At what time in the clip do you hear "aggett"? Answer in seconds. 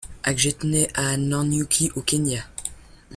0.23-0.63